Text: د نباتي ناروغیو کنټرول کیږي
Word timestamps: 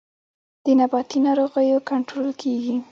د 0.65 0.65
نباتي 0.79 1.17
ناروغیو 1.27 1.85
کنټرول 1.89 2.29
کیږي 2.41 2.75